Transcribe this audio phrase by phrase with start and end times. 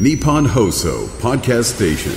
[0.00, 2.12] Nippon Hoso Podcast Station.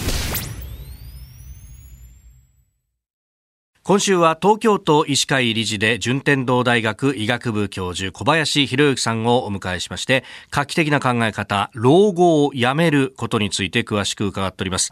[3.83, 14.91] 今週は東京都医師会理事で順天堂大学医学部教授小林博之さんをお迎えしまして画期的な考え方老後をやめることについて詳しく伺っております、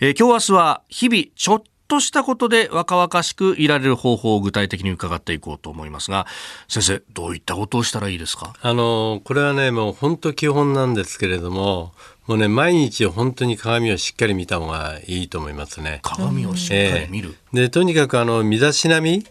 [0.00, 6.26] えー今日明日は日々ちょっとしたことで若々しくいられる方法を具体的に伺っていこうと思いますが
[6.66, 8.54] 先生どういったことをしたらいいですか？
[8.62, 11.92] あのこれはねもう本当基本なんですけれども
[12.26, 16.00] もうね毎日本当に鏡をしっかり見た方がいいと思いますね。
[16.02, 19.24] 鏡をしっかり見る、でとにかくあの身だしなみ、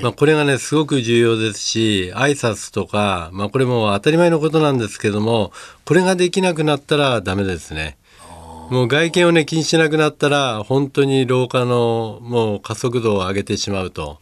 [0.00, 5.52] まあ、これがねすごく重要ですし挨拶とか、まあ、これも当たり前のことなんですけども
[5.84, 7.96] これができなくなったらダメですね。
[8.70, 14.18] もう外見をね気にしなくなったら本当に老化のもう加速度を上げてしまうと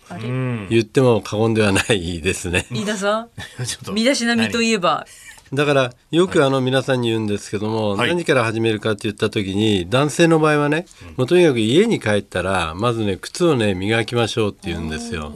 [0.70, 2.66] 言っても過言ではないですね。
[2.70, 3.28] 飯田さん？
[3.92, 5.06] 身だしなみといえば
[5.52, 8.08] だからよくあの皆さんに言うんですけども、はい。
[8.08, 10.86] 何から始めるかって言った時に男性の場合はね、
[11.16, 15.32] もうとにかく家に帰ったらまずね靴をね磨きましょうって言うんですよ。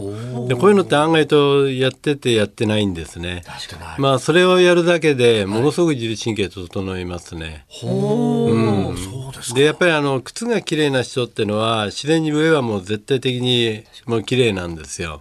[0.48, 3.42] でこういうのって案外とやっててやってないんですね。
[3.98, 7.66] まあそれをやるだけでものすごく自律神経整いますね。
[7.82, 8.96] うん。
[8.96, 9.54] そうですか。
[9.54, 15.20] でやっぱりあの靴が綺麗な人ってのは自然に上はもう絶対的にもう綺麗なんですよ。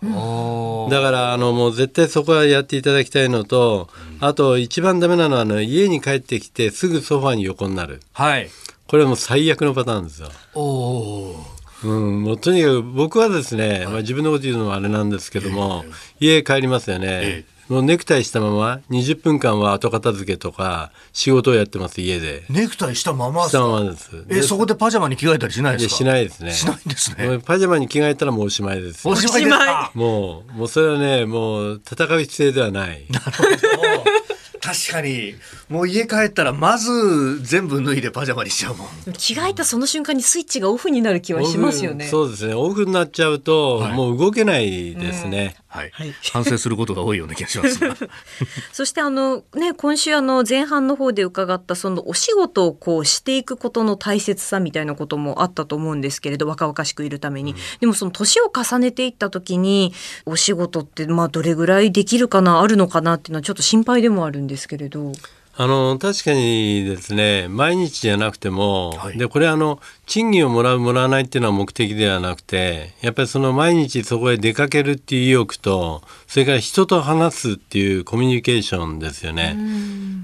[0.90, 8.02] だからあのもう絶対そこはやっていただきたいのと、あと一番ダメなのはあの家に帰ってきてすぐソファに横になる。
[8.14, 8.50] はい。
[8.88, 10.30] これはもう最悪のパターンですよ。
[10.54, 11.46] おお
[11.84, 15.84] うん、もうとにかく僕はですね、まあ、自分のこと言うのもあれなんですけども、
[16.20, 22.44] 家帰りますよね、えもうネクタイしたまま20分間は後片付けとか仕事をやってます家で。
[22.50, 24.26] ネクタイしたまましたままです。
[24.28, 25.96] えそこでパジャマに着替えたりしないですか？
[25.96, 26.52] しないですね。
[26.52, 27.40] しないんですね。
[27.46, 29.08] パジャマに着替えたらもうおしまいです。
[29.08, 29.46] おしまい
[29.98, 33.06] もうもうそれはねもう戦う姿勢ではない
[34.62, 35.36] 確かに。
[35.70, 38.88] もう家帰ったらまず全部脱いでパジャマにしちゃうもん。
[39.14, 42.08] 着替えたその瞬間にスイッチがオフになる気はしますよね。
[42.08, 42.54] そうですね。
[42.54, 43.94] オフになっちゃうと、はい。
[43.94, 46.14] もう動けないですね、はい、はい。
[46.34, 47.80] 反省することが多いような気がします。
[47.80, 47.96] が
[48.74, 59.94] そしてあのね今週あの前半の方で伺ったそのお仕事をこうしていくことの大切さみたいなこともあったと思うんですけれど若々しくいるために、でもその年を重ねていった時に
[60.26, 65.14] お仕事ってまあどれぐらいできるかなあるのかなっていうのはちょっと心配でもあるんですけれど。
[65.58, 69.18] あの確かにですね毎日じゃなくても、はい。
[69.18, 79.58] でこれあの賃金をもらうもらわないっていうのは目的ではなくてやっぱりその毎日そこへ出かけるっていう意欲とそれから人と話すっていうコミュニケーションですよね。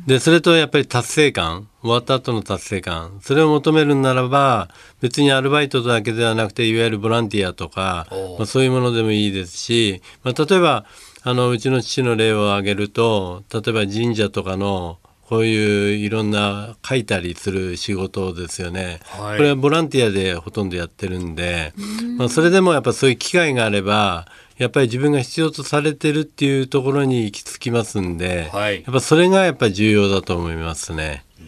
[0.07, 4.69] でそれとやっぱり達成感終わった後の達成感それを求めるならば
[5.01, 8.07] 別にアルバイトだけではなくていわゆるボランティアとか、
[8.38, 10.85] まあ、そういうものでもいいですし、まあ、例えば
[11.23, 19.38] あのうちの父の例を挙げると例えば神社とかのこういういろんな書いたりする仕事ですよね、はい。
[19.38, 21.73] これはボランティアでほとんどやってるんで、
[22.17, 24.27] まあ、それでもやっぱそういう機会があれば
[24.57, 28.75] やっぱり自分が必要とされてるっていうところに行き着きますんで、はい。
[28.75, 31.25] やっぱそれがやっぱり重要だと思いますね。
[31.39, 31.44] う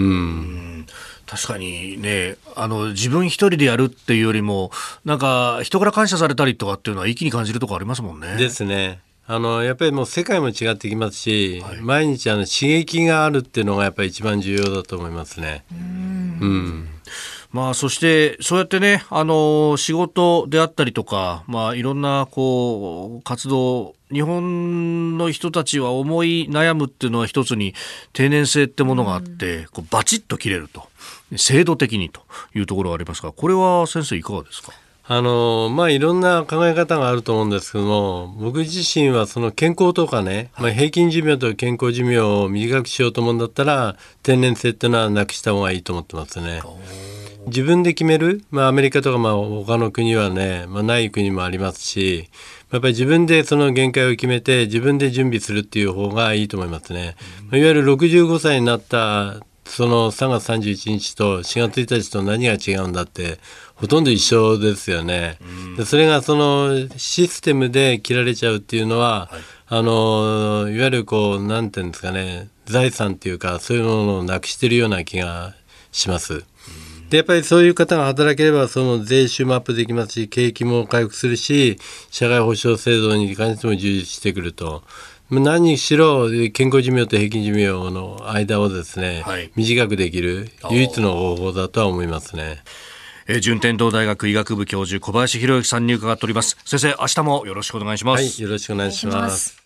[0.00, 0.86] ん。
[1.26, 4.70] 確かにねあの自分一人でやるっていうよりも
[5.04, 8.36] なんか人から感謝されたりとかっていうのは一気に感じるとこありますもんね。
[8.36, 9.00] ですね。
[9.26, 15.64] あのやっぱりもう世界も違ってきますし、毎日あの刺激があるっていうのがやっぱり一番重要だと思いますね。
[15.72, 16.88] うん。
[17.50, 27.74] まあそしてそうやってねあの仕事であったりとかまあいろんなこう活動日本の人たちは思い悩むっていうのは一つに
[28.12, 30.88] 定年制ってものがあって、こうバチッと切れると。
[31.36, 32.20] 制度的にと
[32.54, 34.72] いうところがありますがこれは先生いかがですか？
[35.06, 46.62] あのまあいろんな考え方があると思うんですけども僕自身はその健康とかね、まあ、平均寿命と健康寿命を短くしようと思うんだったら定年制っていうのはなくした方がいいと思ってますね。
[47.46, 52.30] 自分で決める、まあ、アメリカとかまあ他の国はね、まあ、ない国もありますし
[52.72, 57.16] やっぱり自分でその限界を決めて自分で準備するっていう方がいいと思いますね。
[57.52, 63.38] いわゆる65歳になったその3月31日と4月1日と何が違うんだって
[63.74, 65.38] ほとんど一緒ですよね。
[65.76, 69.30] でそれがそのシステムで切られちゃうっていうのは、
[69.66, 75.54] あのいわゆるこうなんていうんですかね財産っていうかそういうものをなくしてるような気が
[75.90, 76.44] します。
[77.10, 81.78] でやっぱりそういう方が働ければその税収もアップできますし景気も回復するし
[82.10, 84.82] 社会保障制度に関しても充実してくると。
[85.30, 92.62] 何にしろ健康寿命と平均寿命の間をですね、はい短くできる唯一の方法だとは思いますね。
[93.26, 99.63] えー順天堂大学医学部教授小林博之さんに伺っております先生明日もよろしくお願いします、はい、よろしくお願いします。